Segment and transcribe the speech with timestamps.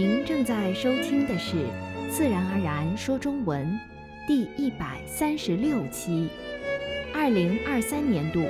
[0.00, 1.56] 您正在收听的是
[2.10, 3.66] 《自然而然说中文》
[4.26, 6.30] 第一百三十六期，
[7.12, 8.40] 二零二三年度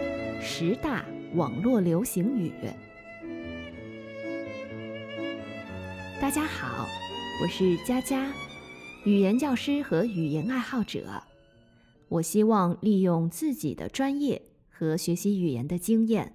[0.41, 1.05] 十大
[1.35, 2.53] 网络流行语。
[6.21, 6.87] 大家好，
[7.43, 8.33] 我是佳佳，
[9.05, 11.21] 语言教师和语言爱好者。
[12.11, 16.33] 我希望利用自己的专业和学习语言的经验，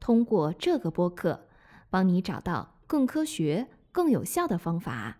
[0.00, 1.46] 通过这个播客，
[1.90, 3.66] 帮你找到更科学。
[3.98, 5.18] 更有效的方法，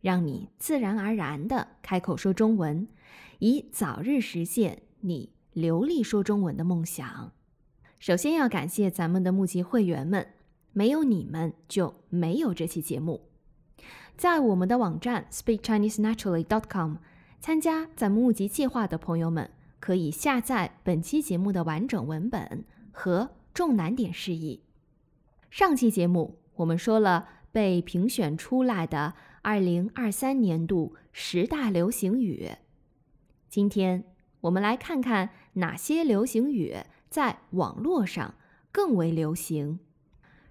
[0.00, 2.88] 让你自然而然地开口说中文，
[3.38, 7.30] 以早日实现你流利说中文的梦想。
[8.00, 10.26] 首先要感谢咱们的募集会员们，
[10.72, 13.28] 没有你们就没有这期节目。
[14.16, 16.96] 在我们的网站 speakchinese naturally dot com
[17.38, 24.64] 参加咱们募集计划的朋友们，可以下载本期节目的完整文本和重难点释义。
[25.50, 27.28] 上期节目我们说了。
[27.50, 32.50] 被评选出来的二零二三年度十大流行语。
[33.48, 34.04] 今天
[34.42, 36.76] 我们来看看哪些流行语
[37.08, 38.34] 在网络上
[38.70, 39.80] 更为流行。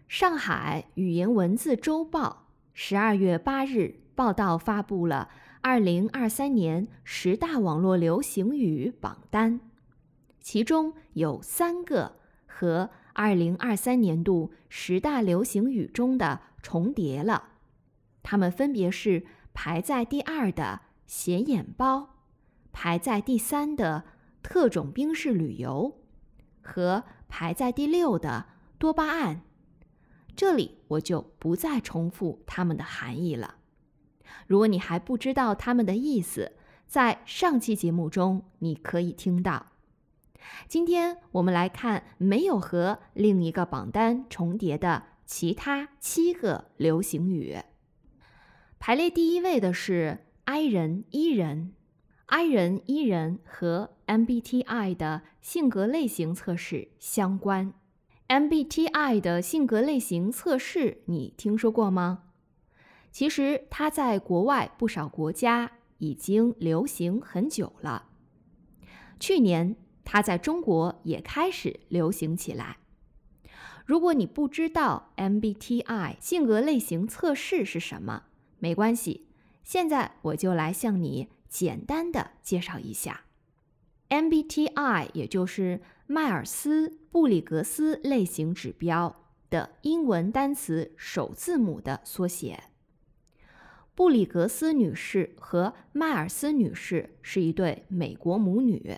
[0.08, 5.30] 上海语言文字周报十二月八日报道发布了
[5.62, 9.60] 二零二三年十大网络流行语榜单，
[10.42, 16.42] 其中有三个和二零二三年度十大流行语中的。
[16.68, 17.52] 重叠了，
[18.24, 22.18] 它们分别是排在第二的“显眼包”，
[22.74, 24.04] 排在第三的
[24.44, 26.02] “特种兵式旅游”
[26.62, 29.44] 和排在第六的“多巴胺”。
[30.36, 33.56] 这里我就不再重复它们的含义了。
[34.46, 36.52] 如果你还不知道它们的意思，
[36.86, 39.68] 在上期节目中你可以听到。
[40.68, 45.04] 今天我们来看没有和另一个榜单重叠的。
[45.28, 47.58] 其他七个流行语，
[48.80, 51.74] 排列第一位的是 “i 人 e 人
[52.28, 57.74] ”，“i 人 e 人”和 MBTI 的性格类型测试相关。
[58.30, 62.24] MBTI 的性格类型测试你听说过吗？
[63.12, 68.06] 其实它在国外不少国家已经流行很久了。
[69.20, 69.76] 去年
[70.06, 72.78] 它在中国也开始流行起来。
[73.88, 78.24] 如果你不知道 MBTI 性格类型测试是什么，
[78.60, 79.28] 没关系，
[79.64, 83.22] 现在我就来向你简单的介绍一下。
[84.10, 92.66] MBTI 也就是迈尔斯布里格斯类型指标的英文单词首字母的缩写。
[93.96, 98.98] 布里格斯女士和迈尔斯女士是一对美国母女，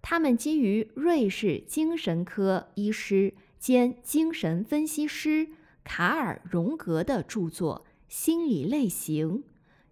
[0.00, 3.34] 她们基于瑞士精神科医师。
[3.64, 5.48] 兼精神分析师
[5.84, 9.38] 卡尔·荣格的著作《心理类型》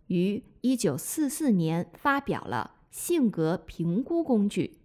[0.08, 4.76] 于1944年发表了性格评估工具。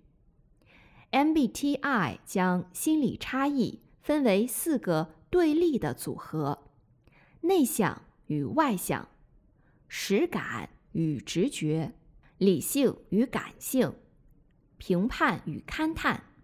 [1.12, 6.70] MBTI 将心理差异分为四个对立的组合：
[7.42, 9.10] 内向与外向、
[9.90, 11.94] 实感与直觉、
[12.38, 13.94] 理性与感性、
[14.78, 16.37] 评判与勘探。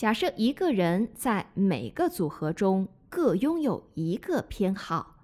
[0.00, 5.16] 假设一个人在每个组合中各拥有一个偏好，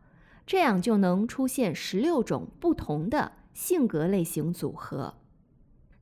[0.47, 5.15] 这样就能出现十六种不同的性格类型组合。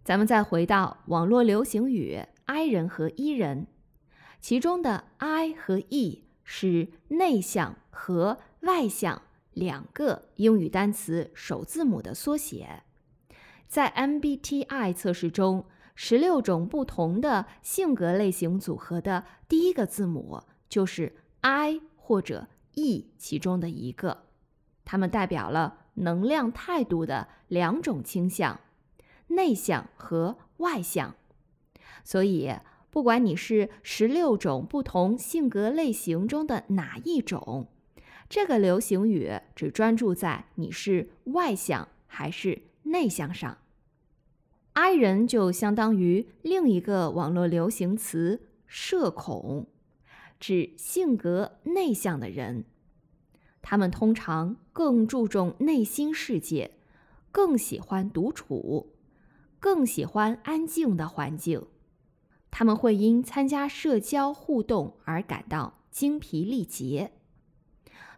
[0.02, 3.68] 咱们再回到网络流行语 “I 人”和 “E 人”，
[4.42, 12.82] 其中的 “I” 和 “E” 是内向和外向两个英语单词首字母的缩写，
[13.68, 15.64] 在 MBTI 测试中。
[15.94, 24.24] 十六种不同的性格类型组合的第一个字母就是 I 或者 E 其中的一个，
[24.84, 28.60] 它们代表了能量态度的两种倾向：
[29.28, 31.14] 内向和外向。
[32.02, 32.52] 所以，
[32.90, 37.68] 不管你是十六种不同性格类型中的哪一种，
[38.28, 43.58] 这个流行语只专注在你是外向还是内向上。
[44.74, 49.68] I 人就相当于另一个网络流行词“社恐”，
[50.40, 52.64] 指性格内向的人。
[53.62, 56.72] 他们通常更注重内心世界，
[57.30, 58.96] 更喜欢独处，
[59.60, 61.66] 更喜欢安静的环境。
[62.50, 67.12] 他们会因参加社交互动而感到精疲力竭。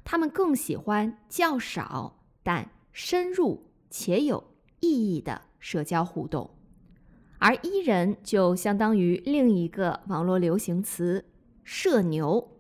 [0.05, 5.46] 他们更喜欢较少但深入且有意义的。
[5.59, 6.51] 社交互动，
[7.39, 11.25] 而 E 人就相当于另一个网络流行词
[11.65, 12.59] “社牛”，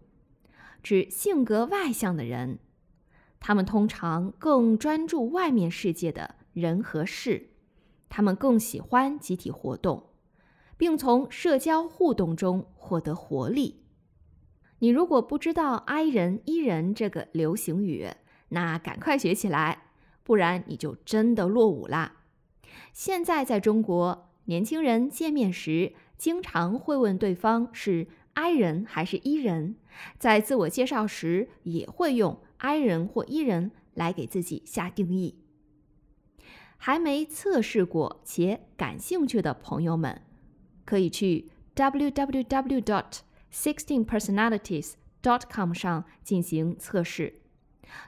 [0.82, 2.58] 指性格外向的人。
[3.38, 7.50] 他们通常更专注外面世界的人和事，
[8.08, 10.10] 他们更喜欢集体活动，
[10.76, 13.82] 并从社交互动中获得活力。
[14.80, 18.08] 你如果不知道 “i 人 e 人”这个流行语，
[18.48, 19.84] 那赶快学起来，
[20.22, 22.24] 不然你就真的落伍啦。
[22.92, 29.76] 现在在中国，年轻人见面时经常会问对方是 “i 人”还是 “e 人”，
[30.18, 35.36] 在自我介绍时也会用 “i 人”或 “e 人”来给自己下定义。
[36.78, 40.20] 还没测试过且感兴趣的朋友们，
[40.84, 42.82] 可以去 www.
[42.82, 43.20] dot
[43.52, 47.40] sixteenpersonalities.dot.com 上进行测试。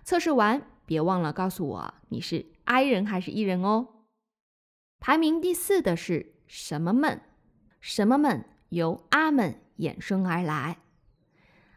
[0.04, 3.88] 测试完，别忘了告诉我你是 I 人还是 E 人哦。
[5.00, 7.20] 排名第四的是什么们？
[7.80, 10.78] 什么们由阿门衍生而来。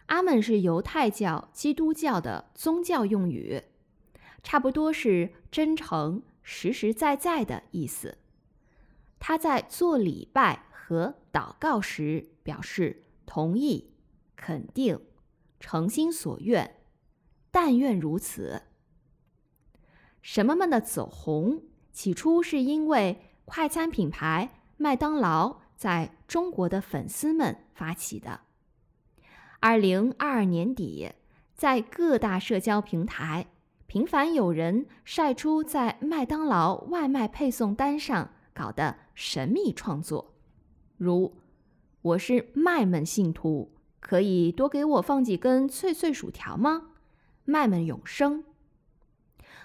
[0.08, 3.62] 阿门是犹太教、基督教的宗教用语，
[4.44, 8.18] 差不多是真诚、实实在在的意思。
[9.20, 13.94] 他在做礼拜和祷告时表示同意、
[14.36, 15.00] 肯定、
[15.60, 16.78] 诚心所愿。
[17.52, 18.64] 但愿如此。
[20.22, 28.42] 什么们的走红，起初是因为快餐品牌麦当劳在中国的粉丝们发起的。
[29.60, 31.12] 二零二二年底，
[31.54, 33.48] 在各大社交平台，
[33.86, 40.34] 频繁有人晒出在麦当劳外卖配送单上搞的神秘创作，
[40.98, 41.36] 如
[42.02, 46.90] “我是麦们信徒，可以多给我放几根脆脆薯条吗？”
[47.46, 48.44] 麦们永生，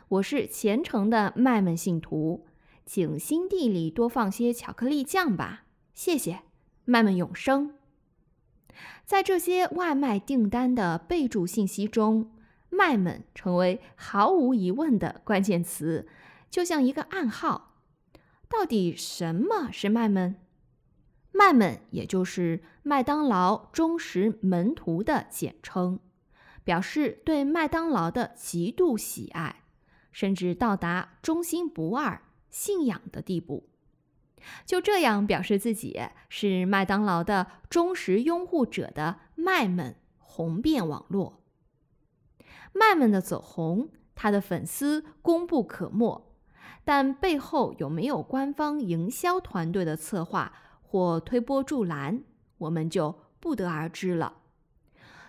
[0.08, 2.46] 我是虔诚的麦们信徒，
[2.84, 5.64] 请心地里多放些巧克力酱吧，
[5.94, 6.42] 谢谢。
[6.84, 7.74] 麦们永生，
[9.04, 12.30] 在这些外卖订单的备注信息中，
[12.70, 16.06] 麦们成为毫无疑问的关键词，
[16.48, 17.74] 就像一个暗号。
[18.48, 20.36] 到底什么是麦们？
[21.32, 25.98] 麦们也就是麦当劳忠实门徒的简称。
[26.62, 29.62] 表示对麦当劳的极度喜爱，
[30.16, 33.68] 甚至到达忠心不二、信仰的地步。
[34.64, 41.42] 就这样表示自己是麦当劳的忠实拥护者的麦们红遍网络。
[42.72, 46.32] 麦们的走红，他的粉丝功不可没，
[46.82, 52.24] 但背后有没有官方营销团队的策划或推波助澜，
[52.56, 54.38] 我们就不得而知了。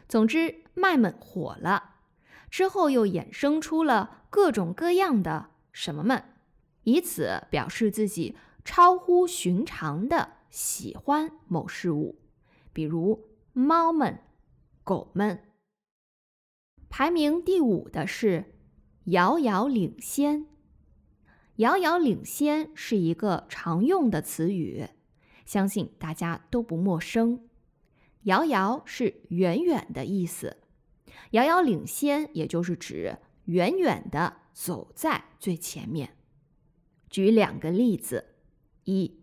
[0.08, 1.96] 总之，麦们火了，
[2.50, 6.24] 之后又衍生出了各种各样的什么们，
[6.84, 12.20] 以此表示自己超乎寻常的喜欢某事物，
[12.74, 14.20] 比如猫们、
[14.84, 15.44] 狗们。
[16.90, 18.56] 排名第五的是
[19.06, 20.46] 遥遥领先。
[21.58, 24.88] 遥遥领先是一个常用的词语，
[25.46, 27.48] 相信大家都不陌生。
[28.24, 30.58] 遥遥是远远的意思，
[31.32, 36.16] 遥遥领先也就是指远远的走在最前面。
[37.10, 38.36] 举两个例子：
[38.86, 39.22] 一，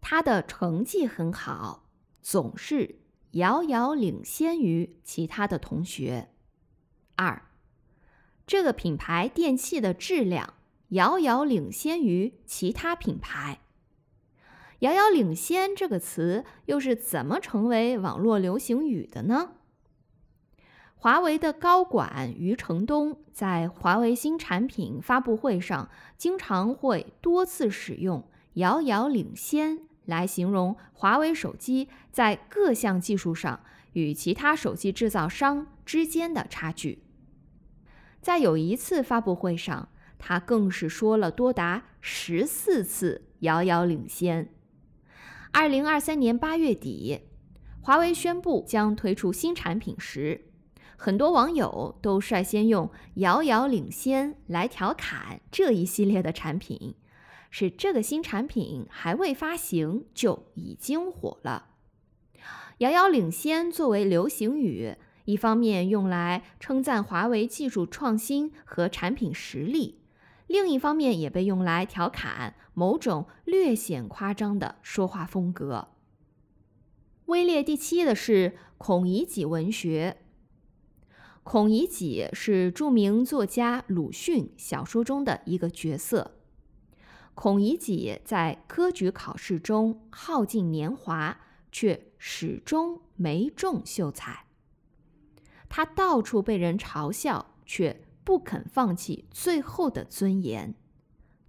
[0.00, 1.88] 他的成绩很好，
[2.20, 3.00] 总是
[3.32, 6.28] 遥遥领先于其他的同学；
[7.16, 7.42] 二，
[8.46, 10.54] 这个品牌电器的质量
[10.88, 13.60] 遥遥领先于其他品牌。
[14.80, 19.57] 遥遥领先这个词又是怎么成为网络流行语的呢？
[21.00, 33.60] 华为的高管余承东在华为新产品发布会上，经常会多次使用“遥遥领先”来形容华为手机在各项技术上
[33.92, 37.04] 与其他手机制造商之间的差距。
[38.20, 39.88] 在有一次发布会上，
[40.18, 44.52] 他更是说了多达十四次“遥遥领先”。
[45.52, 47.20] 二零二三年八月底，
[47.80, 50.46] 华为宣布将推出新产品时，
[51.00, 56.96] 很多网友都率先用“遥遥领先”来调侃这一系列的产品，
[57.50, 61.68] 是这个新产品还未发行就已经火了。
[62.78, 70.00] “遥遥领先”作为流行语，一方面用来称赞华为技术创新和产品实力。
[70.48, 75.90] 另一方面，也被用来调侃某种略显夸张的说话风格。
[77.26, 80.16] 位列第七的是孔乙己文学。
[81.50, 86.32] 孔乙己是著名作家鲁迅小说中的一个角色。
[87.34, 91.40] 孔乙己在科举考试中耗尽年华，
[91.72, 94.44] 却始终没中秀才。
[95.70, 98.02] 他到处被人嘲笑，却。
[98.22, 100.74] 不肯放弃最后的尊严，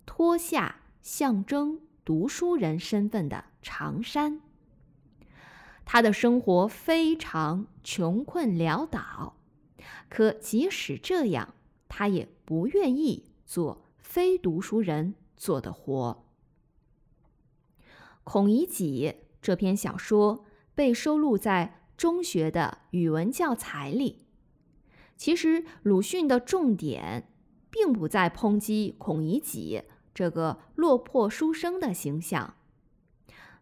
[0.05, 4.39] 脱下象征读书人身份的长衫。
[5.83, 9.35] 他的生活非常穷困潦倒，
[10.09, 11.53] 可即使这样，
[11.87, 16.25] 他也不愿意做非读书人做的活。
[18.23, 20.45] 《孔乙己》这篇小说
[20.75, 24.25] 被收录在中学的语文教材里。
[25.17, 27.31] 其实鲁迅的重点
[27.69, 29.83] 并不在抨击孔乙己
[30.13, 32.55] 这个落魄书生的形象，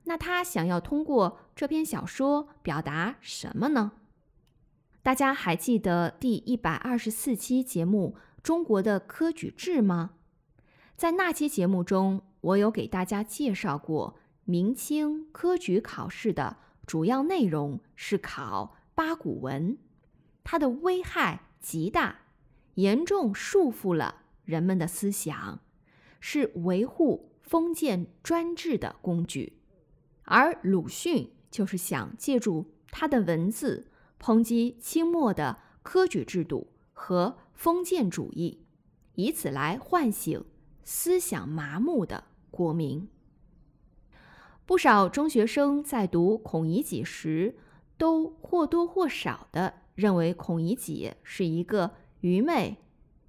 [0.04, 3.94] 那他想要通过这篇小说表达什么呢？
[5.08, 10.16] 大家还记得第一百二十四期节目《中国的科举制》吗？
[10.98, 19.78] 在那期节目中，我有给大家介绍过，明清科举考试的主要内容是考八股文，
[20.44, 21.44] 它的危害。
[21.62, 22.24] 极大，
[22.74, 25.62] 严重束缚了人们的思想，
[26.20, 29.62] 是维护封建专制的工具。
[30.24, 33.88] 而鲁迅就是想借助他的文字
[34.20, 38.66] 抨击清末的科举制度和封建主义，
[39.16, 40.46] 以此来唤醒
[40.84, 43.08] 思想麻木的国民。
[44.66, 47.56] 不少中学生在读《孔乙己》时，
[47.98, 49.82] 都或多或少的。
[49.96, 52.78] 认为孔乙己是一个愚昧、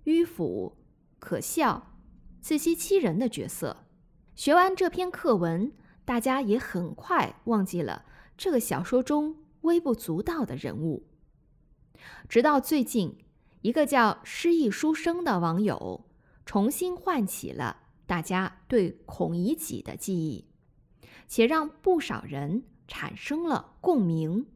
[0.04, 0.76] 迂腐、
[1.18, 1.95] 可笑、
[2.42, 3.87] 自欺欺人的角色。
[4.35, 5.73] 学完这篇课文，
[6.04, 8.04] 大家也很快忘记了
[8.37, 11.07] 这个小说中微不足道的人物。
[12.29, 13.19] 直到最近，
[13.62, 16.09] 一个叫“失意书生”的网友
[16.45, 20.47] 重新唤起了大家对孔乙己的记忆，
[21.27, 24.47] 且让不少人产生了共鸣。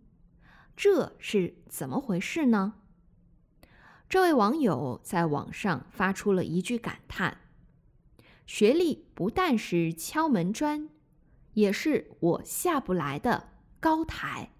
[0.77, 2.75] 这是怎么回事呢？
[4.09, 7.39] 这位网友在网上发出了一句感叹
[8.47, 10.89] ：“学历不但是敲门砖，
[11.55, 13.49] 也是我下不来的
[13.81, 14.53] 高台，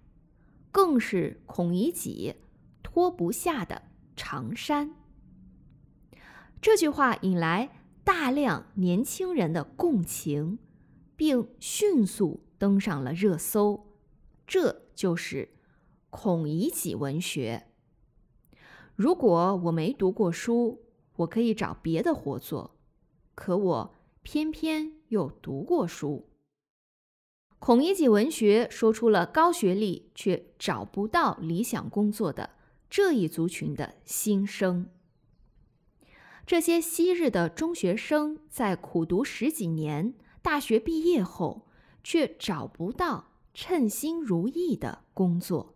[0.73, 2.35] 更是孔乙己
[2.83, 3.83] 脱不下的
[4.17, 4.93] 长衫。”
[6.59, 7.69] 这句话引来
[8.03, 10.59] 大量年轻人的共情，
[11.15, 13.87] 并迅速登上了热搜。
[14.45, 15.51] 这就是。
[16.15, 17.65] 孔乙己文学。
[18.95, 20.83] 如果我没读过书，
[21.15, 22.77] 我可以找别的活做，
[23.33, 26.29] 可我偏偏又读过书。
[27.65, 32.49] 孔乙己文学说出了高学历却找不到理想工作的
[32.89, 34.89] 这一族群的心声。
[36.45, 41.65] 这些昔日的中学生在苦读十几年，大学毕业后
[42.03, 45.73] 却找不到称心如意的工作。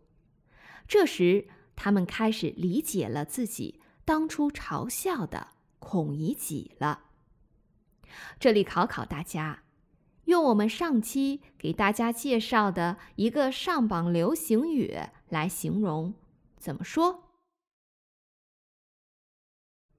[0.90, 7.04] 这时，他们开始理解了自己当初嘲笑的孔乙己了。
[8.38, 9.64] 这里考考大家，
[10.28, 14.94] 用我们上期给大家介绍的一个上榜流行语
[15.30, 16.14] 来形容，
[16.58, 17.24] 怎么说？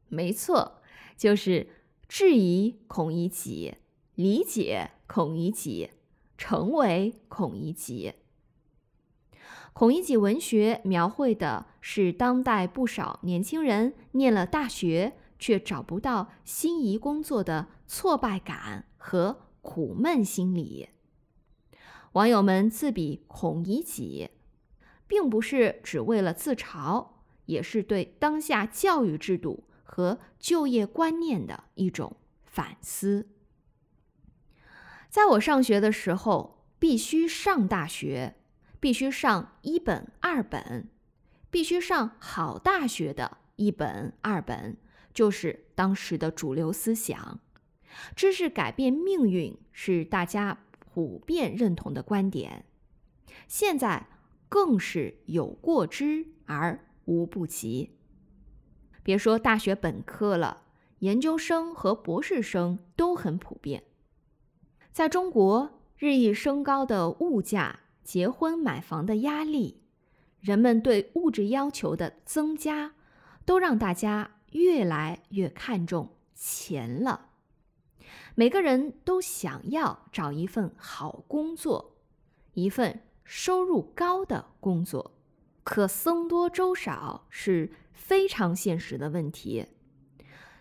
[0.08, 0.82] 没错，
[1.16, 1.68] 就是
[2.08, 3.76] 质疑孔乙己，
[4.14, 5.90] 理解孔乙己，
[6.36, 8.12] 成为孔乙己。
[9.72, 20.88] 孔乙己文学描绘的是当代不少年轻人念了大学却找不到心仪工作的挫败感和苦闷心理。
[22.12, 24.30] 网友们自比孔乙己，
[25.06, 27.08] 并不是只为了自嘲，
[27.46, 33.28] 也是对当下教育制度和就业观念的一种反思。
[35.08, 38.34] 在我上学的时候，必须上大学。
[38.80, 40.88] 必须上一本、二本，
[41.50, 44.76] 必须上好大学的一本、二本，
[45.12, 47.40] 就是当时的主流思想。
[48.14, 52.64] 知识改变命运是大家普遍认同的观点，
[53.46, 54.06] 现在
[54.48, 57.96] 更是有过之而无不及。
[59.02, 60.62] 别说大学本科了，
[60.98, 63.84] 研究生和博士生都很普遍。
[64.92, 67.80] 在中国日益升高的物价。
[68.04, 69.82] 结婚买房的压力，
[70.40, 72.94] 人们对物质要求的增加，
[73.44, 77.27] 都让大家越来越看重钱了。
[78.38, 81.96] 每个人都想要找一份好工作，
[82.54, 85.18] 一份收入高的工作，
[85.64, 89.66] 可僧多粥少是非常现实的问题。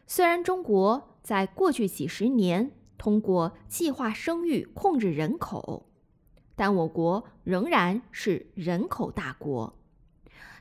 [0.08, 5.88] 虽然中国在过去几十年通过计划生育控制人口。
[6.56, 9.78] 但我国仍然是人口大国。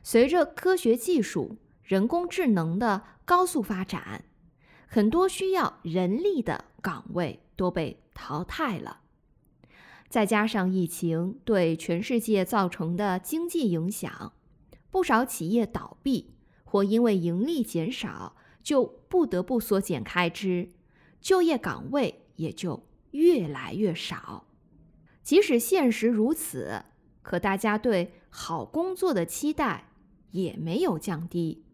[0.03, 4.27] 随着科学技术、人工智能的高速发展，
[4.87, 9.01] 很多需要人力的岗位都被淘汰了。
[10.09, 14.33] 再加上疫情对全世界造成的经济影响，
[14.91, 16.33] 不少企业倒闭
[16.65, 20.71] 或因为盈利减少，就不得不缩减开支，
[21.21, 24.47] 就业岗位也就越来越少。
[25.23, 26.85] 即使现实如此，
[27.23, 29.89] 可大家对好工作的期待
[30.31, 31.65] 也没有降低。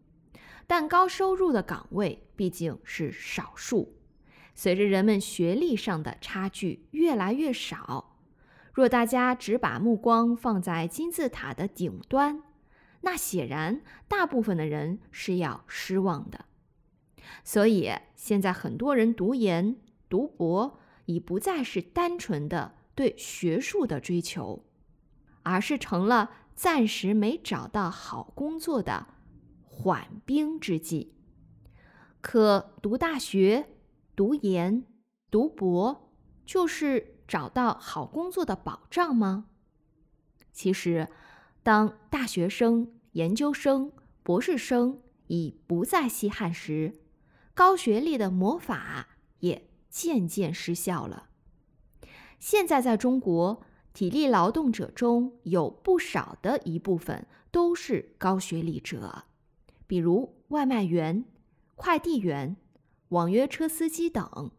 [0.67, 3.95] 但高收入的岗位毕竟是少数，
[4.55, 8.17] 随着人们学历上的差距越来越少，
[8.73, 12.41] 若大家只把目光放在金字塔的顶端，
[13.01, 16.45] 那显然大部分的人是要失望的。
[17.43, 19.75] 所以现在很多人读研、
[20.09, 22.75] 读博，已不再是单纯的。
[22.95, 24.63] 对学术的追求，
[25.41, 29.07] 而是成了暂时没找到好工作的
[29.75, 31.15] 缓兵之计。
[32.21, 33.67] 可读大学、
[34.15, 34.85] 读研、
[35.31, 36.11] 读博，
[36.45, 39.47] 就是找到好工作的保障吗？
[40.51, 41.09] 其实，
[41.63, 47.01] 当大学生、研究生、博士生已不再稀罕时，
[47.53, 51.29] 高学历的魔法也渐渐失效了。
[52.39, 53.63] 现在在中国，
[53.93, 59.25] 体力劳动者中有不少的一部分都是高学历者，
[59.93, 61.23] 比如外卖员、
[61.75, 62.57] 快递员、
[63.09, 64.49] 网约车司机等。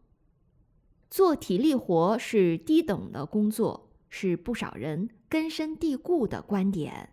[1.09, 7.09] 做体力活是低等的工作，是不少人根深蒂固的观点。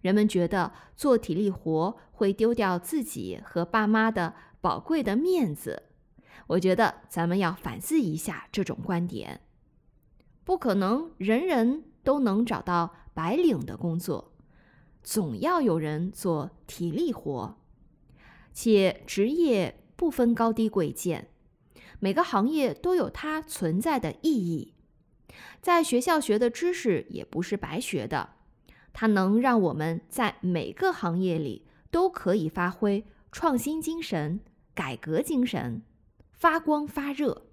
[0.00, 5.82] 人们觉得做体力活会丢掉自己和爸妈的宝贵的面子。
[6.46, 9.42] 我觉得咱们要反思一下这种观点。
[10.44, 14.32] 不可能人人都能找到白领的工作，
[15.08, 17.56] 总要有人做体力活，
[18.52, 21.30] 且职业不分高低贵贱，
[21.98, 24.74] 每个行业都有它存在的意义。
[25.62, 28.34] 在学校学的知识也不是白学的，
[28.92, 34.40] 它能让我们在每个行业里都可以发挥创新精神、
[34.74, 35.80] 改革精神，
[36.32, 37.46] 发光发热。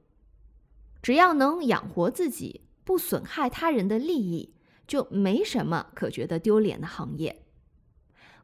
[1.01, 2.63] 只要能养活自己。
[2.83, 4.53] 不损害他人的利益，
[4.85, 7.43] 就没什么可觉得丢脸的行业。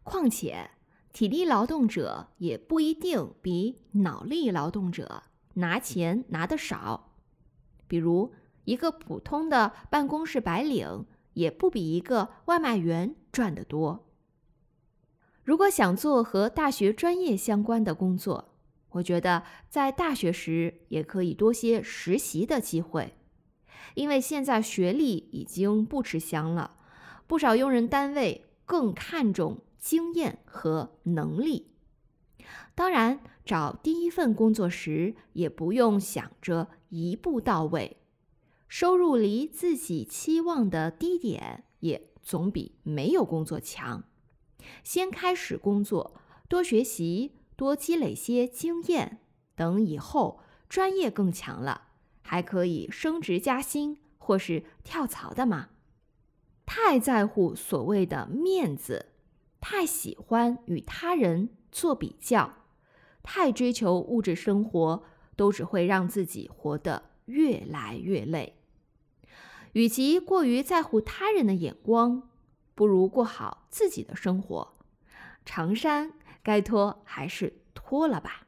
[0.04, 0.72] 况且，
[1.14, 5.24] 体力劳动者也不一定比脑力劳动者
[5.56, 7.16] 拿钱拿得少。
[7.88, 8.34] 比如，
[8.64, 14.08] 一个普通的办公室白领，也不比一个外卖员赚得多。
[15.44, 18.56] 如果想做和大学专业相关的工作，
[18.92, 23.14] 我觉得在大学时也可以多些实习的机会。
[23.96, 26.78] 因为现在学历已经不吃香了，
[27.28, 31.74] 不少用人单位更看重经验和能力。
[32.74, 37.98] 当然，找第一份工作时也不用想着一步到位，
[38.70, 44.04] 收入离自己期望的低点也总比没有工作强。
[44.84, 46.15] 先开始工作，
[46.48, 49.20] 多学习，多积累些经验，
[49.56, 50.39] 等以后
[50.70, 51.89] 专业更强了。
[52.22, 55.70] 还可以升职加薪或是跳槽的嘛？
[56.65, 59.11] 太在乎所谓的面子，
[59.62, 62.54] 太喜欢与他人做比较，
[63.24, 65.04] 太追求物质生活，
[65.38, 68.58] 都只会让自己活得越来越累。
[69.71, 72.30] 与其过于在乎他人的眼光，
[72.76, 74.74] 不如过好自己的生活。
[75.45, 76.12] 长衫
[76.43, 78.47] 该脱还是脱了吧。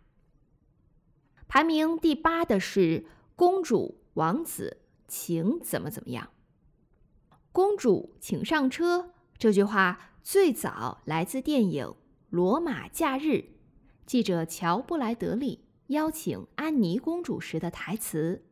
[1.47, 3.05] 排名第八的是。
[3.35, 6.29] 公主、王子，请怎么怎么样？
[7.51, 9.11] 公主，请上车。
[9.39, 11.85] 这句话最早来自电影
[12.29, 13.27] 《罗马假日》，
[14.05, 18.45] 记者乔布莱德利邀请安妮公主时的台词。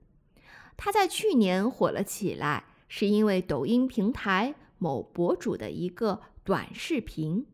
[0.76, 7.48] 她在去年火了起来，是因为抖音平台某博主的一个短视频。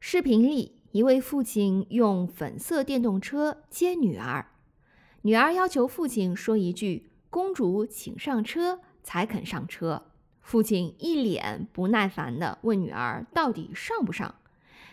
[0.00, 4.50] 视频里，一位父亲用粉色电动车接女儿。
[5.22, 10.10] 女儿要求父亲说一句“公主，请上车”才肯上车。
[10.44, 14.36] 父亲一脸不耐烦地问女儿：“到底上不上？”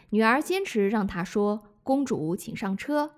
[0.10, 3.12] 女儿坚持让他说“公主，请上车”。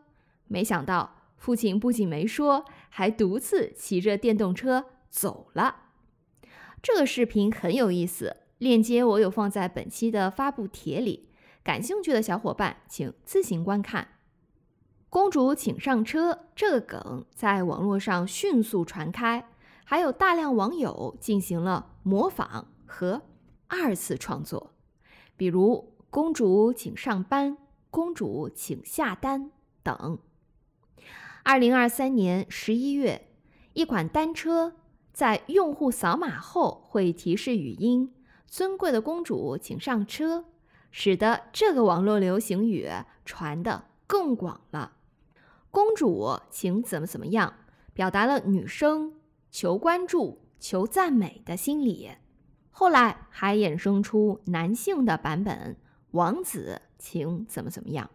[0.50, 5.76] 没想到父亲不仅没说，还独自骑着电动车走了。
[6.82, 11.30] 这个视频很有意思，链接我有放在本期的发布帖里，
[11.64, 14.08] 感兴趣的小伙伴请自行观看。
[15.10, 19.48] 公主请上车这个梗在网络上迅速传开，
[19.84, 23.24] 还有大量网友进行了模仿和
[23.68, 24.74] 二次创作。
[25.36, 27.58] 比如“公主请上班”，
[27.90, 30.20] 公主请下单等。
[31.44, 33.28] 二零二三年十一月，
[33.74, 34.76] 一款单车
[35.12, 38.14] 在用户扫码后会提示语音
[38.48, 40.46] “尊贵的公主，请上车”，
[40.92, 42.88] 使得这个网络流行语
[43.26, 44.94] 传得更广了。
[45.72, 47.56] 公主，请怎么怎么样，
[47.94, 49.14] 表达了女生
[49.50, 52.10] 求关注、求赞美的心理。
[52.72, 55.76] 后来还衍生出男性的版本
[56.12, 58.10] ：“王子，请怎么怎么样。”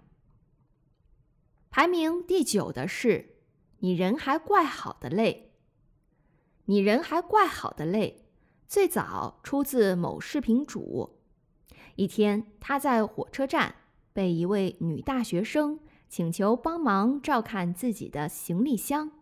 [1.69, 3.37] 排名第九的是
[3.81, 5.53] “你人还怪好的累”。
[6.65, 8.31] 你人还怪好的累，
[8.67, 11.21] 最早出自某视频主。
[11.97, 13.75] 一天，他在火车站
[14.15, 19.13] 被一位女大学生请求帮忙照看自己的行李箱。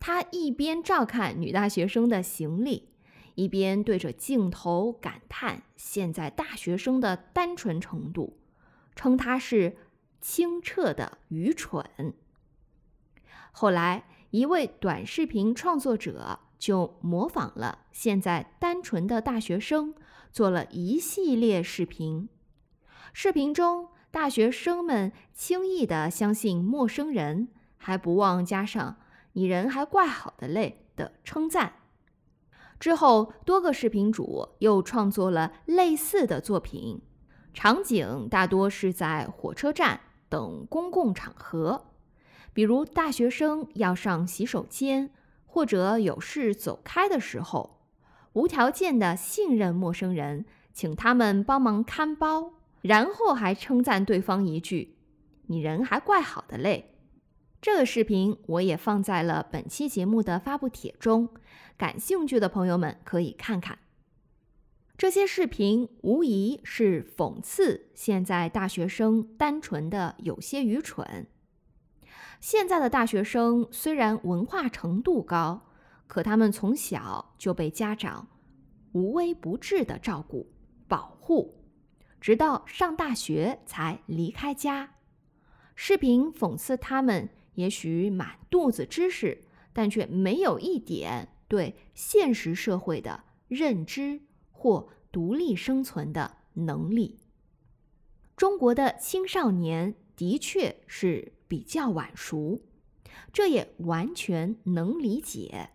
[0.00, 2.88] 他一边照看女大学生的行李。
[3.34, 8.36] 一边对着镜头感叹现在大学生的单纯程度，
[8.96, 9.76] 称他是
[10.20, 12.14] 清澈的愚蠢。
[13.52, 19.94] 后来，一位短视频创作者就模仿了现在单纯的大学生，
[20.32, 22.28] 做了一系列视频。
[23.12, 28.96] 视频中，大学生们轻易地相信陌生人，还不忘加上
[29.32, 31.72] “你人还怪好的嘞”的称赞。
[32.80, 37.02] 之后，多个视频主又创作了类似的作品，
[37.52, 41.86] 场景大多是在火车站等公共场合，
[42.52, 45.10] 比如大学生要上洗手间
[45.44, 47.80] 或者有事走开的时候，
[48.34, 54.96] 无条件的信任陌生人，请他们帮忙看包，然后还称赞对方一句
[55.48, 56.94] ：“你人还怪好的嘞。”
[57.60, 61.28] 这个视频我也放在了本期节目的发布帖中，
[61.76, 63.80] 感兴趣的朋友们可以看看。
[64.96, 71.26] 这些视频无疑是讽刺现在大学生单纯的有些愚蠢。
[72.40, 75.66] 现在的大学生虽然文化程度高，
[76.06, 78.28] 可他们从小就被家长
[78.92, 80.52] 无微不至的照顾、
[80.86, 81.64] 保护，
[82.20, 84.94] 直到上大学才离开家。
[85.74, 87.28] 视频讽刺他们。
[87.58, 89.42] 也许满肚子知识，
[89.72, 94.20] 但却没有一点对现实社会的认知
[94.52, 97.18] 或独立生存的能力。
[98.36, 102.62] 中国的青少年的确是比较晚熟，
[103.32, 105.70] 这也完全能理解。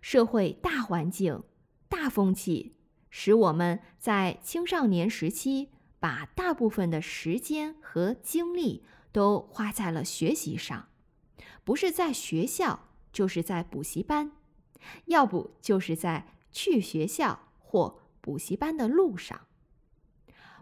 [0.00, 1.42] 社会大环境、
[1.90, 2.72] 大风气，
[3.10, 5.68] 使我们在青少年时期
[6.00, 8.82] 把大部分的时间和精力。
[9.16, 10.90] 都花在了学习上，
[11.64, 14.32] 不是在学校，就是在补习班，
[15.06, 19.46] 要不就是在去学校或补习班的路上。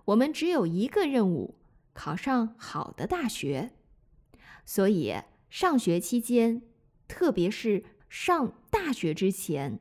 [0.04, 1.56] 我们只有一个任务：
[1.94, 3.72] 考上好的大学。
[4.64, 5.16] 所以，
[5.50, 6.62] 上学期间，
[7.08, 9.80] 特别是上大学之前，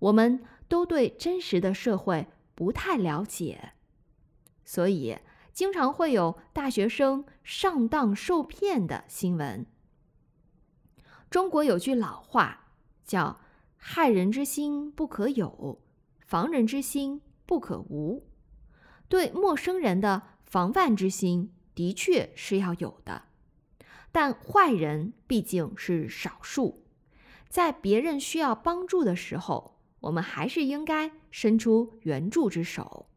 [0.00, 3.72] 我们都对真实的社会不太了解，
[4.66, 5.16] 所以。
[5.52, 9.66] 经常会有大学生上当受骗的新闻。
[11.28, 12.72] 中国有句老话
[13.04, 13.40] 叫
[13.76, 15.80] “害人之心不可有，
[16.20, 18.26] 防人之心不可无”。
[19.08, 23.24] 对陌生人的防范之心的确是要有的，
[24.10, 26.82] 但坏人毕竟是少数，
[27.48, 33.10] 在别人需要帮助的时候，我们还是应该伸出援助之手。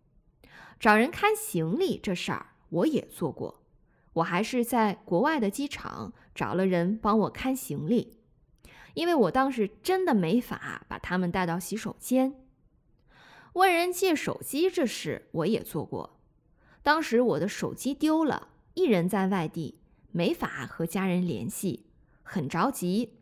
[0.79, 3.63] 找人看行李这事儿我也做过，
[4.13, 8.17] 我还是在国外的机场找了人帮我看行李，
[8.93, 12.35] 因为我当时真的没法把他们带到洗手间。
[13.53, 16.19] 问人借手机这事我也做过，
[16.83, 19.79] 当时我的手机丢了，一人在外地，
[20.11, 21.85] 没法和家人联系，
[22.21, 23.13] 很着急。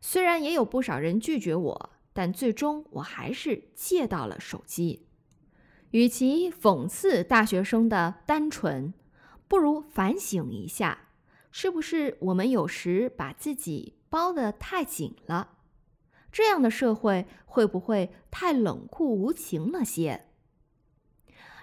[0.00, 5.06] 虽然也有不少人拒绝我，但最终我还是借到了手机。
[5.92, 8.92] 与其讽刺大学生的单纯，
[9.46, 11.08] 不如反省一下，
[11.50, 15.58] 是不是我们有时把自己包得太紧了？
[16.32, 20.28] 这样的社会会不会太冷酷无情了些？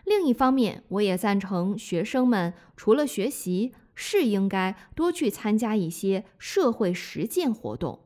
[0.05, 8.05] 另一方面，我也赞成学生们除了学习，是应该多去参加一些社会实践活动，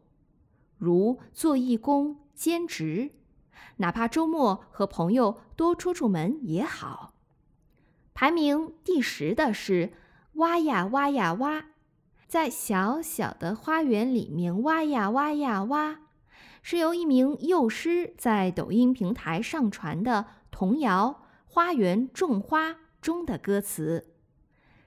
[0.77, 3.11] 如做义工、兼职。
[3.77, 7.13] 哪怕周末和朋友多出出门也好。
[8.13, 9.93] 排名第十的是
[10.33, 11.65] “挖呀挖呀挖”，
[12.27, 15.99] 在小小的花园里面挖呀挖呀挖，
[16.61, 22.69] 是由一名幼师在抖音平台上传的童谣《花园种花》
[23.01, 24.13] 中的歌词。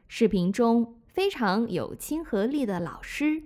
[0.08, 3.42] 视频中非常有亲和力的老师，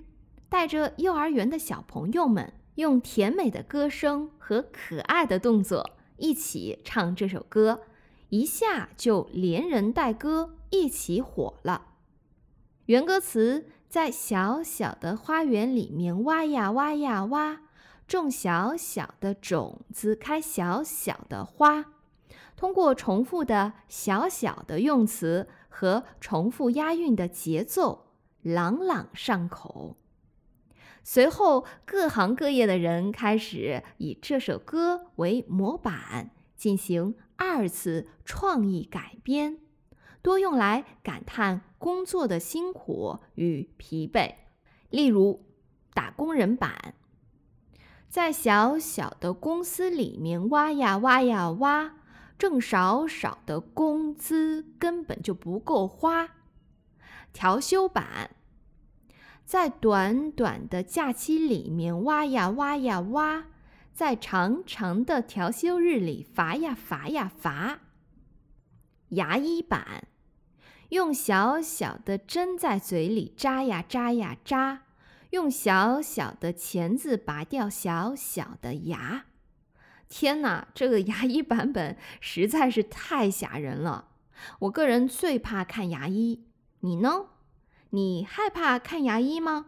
[0.48, 7.82] 带着幼儿园的小朋友们，用甜美的歌声和可爱的动作一起唱这首歌，
[8.30, 11.86] 一下就连人带歌一起火了。
[12.86, 17.60] 原歌词在小小的花园里面挖呀挖呀挖，
[18.08, 21.84] 种小小的种子，开小小的花。
[22.56, 28.06] 通过重复的小小的用词和重复押韵的节奏，
[28.42, 29.96] 朗朗上口。
[31.02, 39.58] 随后，各行各业的人开始以这首歌为模板进行二次创意改编，
[40.22, 44.34] 多用来感叹工作的辛苦与疲惫。
[44.90, 45.44] 例如，
[45.94, 46.94] 打工人版，
[48.08, 51.96] 在小小的公司里面挖呀挖呀挖。
[52.38, 56.36] 挣少少的工资根本就不够花。
[57.34, 58.30] 调休版，
[59.50, 63.46] 在短短的假期里面挖呀挖呀挖，
[63.92, 67.80] 在长长的调休日里罚呀罚呀罚。
[69.08, 70.06] 牙医版，
[70.90, 74.82] 用小小的针在嘴里扎呀扎呀扎，
[75.30, 79.24] 用小小的钳子拔掉小小的牙。
[80.08, 84.10] 天哪，这个牙医版本实在是太吓人了！
[84.60, 86.44] 我个人最怕看牙医，
[86.82, 87.24] 你呢？
[87.90, 89.66] 你害怕看牙医吗？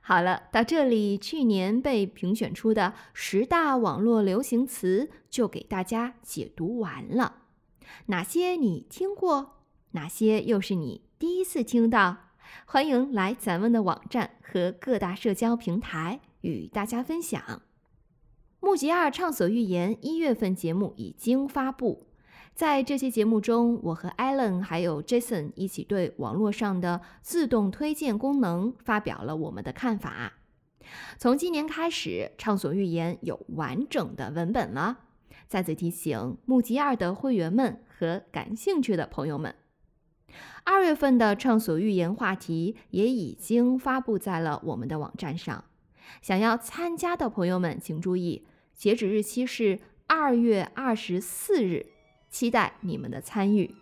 [0.00, 7.42] 好了，到这里，去年被评选出的十大网络流行词就给大家解读完了。
[8.06, 9.62] 哪些你听过？
[9.92, 12.16] 哪些又是你第一次听到？
[12.66, 17.62] 欢迎来咱们的网站和各大社交平台与大家分享。
[18.60, 22.06] 木吉二畅所欲言一月份节目已经发布，
[22.54, 30.34] 在这期节目中，我和 Allen 还有 Jason 一起对网络上的自动推荐功能发表了我们的看法。
[31.18, 34.98] 从今年开始，畅所欲言有完整的文本了。
[35.48, 39.52] 再次提醒木吉二的会员们和感兴趣的朋友们，
[40.62, 45.64] 二月份的畅所欲言话题也已经发布在了我们的网站上。
[46.22, 48.46] 想要参加的朋友们，请注意。
[48.76, 51.86] 截止日期是二月二十四日，
[52.34, 53.72] 期待你们的参与。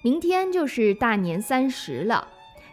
[0.00, 2.26] 明天就是大年三十了，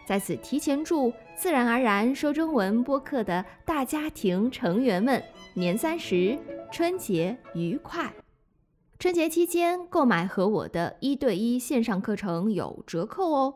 [0.06, 6.38] 在此提前祝自然而然说中文播客的大家庭成员们年三十
[6.72, 8.10] 春节愉快。
[8.98, 13.54] 春节期间购买和我的一对一线上课程有折扣哦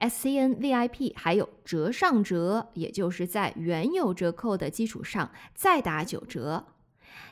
[0.00, 6.66] ，SCN VIP 还有折上折，也就是在原有折扣的基础上再打九折。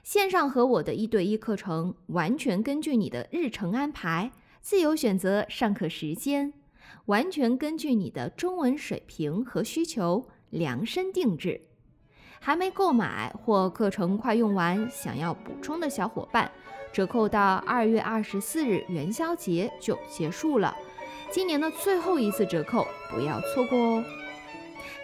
[0.02, 6.52] 线上和我的一对一课程，完全根据你的日程安排，自由选择上课时间，
[7.06, 11.60] 完全根据你的中文水平和需求量身定制。
[12.40, 16.50] 还没购买或课程快用完，想要补充的小伙伴，
[16.92, 20.76] 折扣到二月二十四日元宵节就结束了，
[21.30, 24.04] 今年的最后一次折扣，不要错过哦。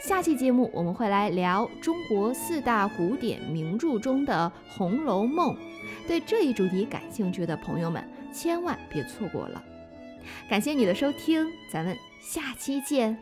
[0.07, 5.55] 下期节目我们会来聊中国四大古典名著中的《红楼梦》，
[6.07, 9.65] 对这一主题感兴趣的朋友们千万别错过了。
[10.47, 13.19] 感谢你的收听，咱们下期见。